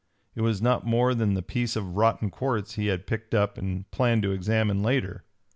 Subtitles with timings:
[0.33, 3.85] It was not more than the piece of rotten quartz he had picked up and
[3.91, 5.25] planned to examine later.